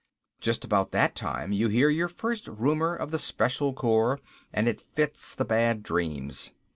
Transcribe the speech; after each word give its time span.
Just 0.39 0.65
about 0.65 0.89
that 0.93 1.13
time 1.13 1.51
you 1.51 1.67
hear 1.67 1.87
your 1.89 2.07
first 2.07 2.47
rumor 2.47 2.95
of 2.95 3.11
the 3.11 3.19
Special 3.19 3.71
Corps 3.71 4.19
and 4.51 4.67
it 4.67 4.81
fits 4.81 5.35
the 5.35 5.45
bad 5.45 5.83
dreams. 5.83 6.53